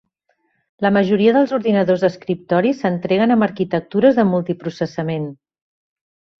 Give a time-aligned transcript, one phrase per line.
[0.85, 5.33] La majoria dels ordinadors d'escriptori s'entreguen amb arquitectures de multiprocessament.